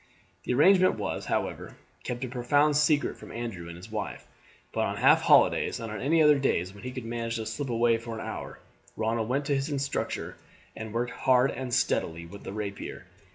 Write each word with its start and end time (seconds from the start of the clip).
The 0.45 0.53
arrangement 0.55 0.97
was, 0.97 1.25
however, 1.25 1.77
kept 2.03 2.23
a 2.23 2.27
profound 2.27 2.75
secret 2.75 3.17
from 3.17 3.31
Andrew 3.31 3.67
and 3.67 3.77
his 3.77 3.91
wife; 3.91 4.25
but 4.73 4.83
on 4.87 4.97
half 4.97 5.21
holidays, 5.21 5.79
and 5.79 5.91
on 5.91 6.01
any 6.01 6.23
other 6.23 6.39
days 6.39 6.73
when 6.73 6.81
he 6.81 6.89
could 6.91 7.05
manage 7.05 7.35
to 7.35 7.45
slip 7.45 7.69
away 7.69 7.99
for 7.99 8.15
an 8.17 8.25
hour, 8.25 8.57
Ronald 8.97 9.29
went 9.29 9.45
to 9.45 9.55
his 9.55 9.69
instructor 9.69 10.37
and 10.75 10.91
worked 10.91 11.11
hard 11.11 11.51
and 11.51 11.71
steadily 11.71 12.25
with 12.25 12.41
the 12.43 12.51
rapier. 12.51 13.05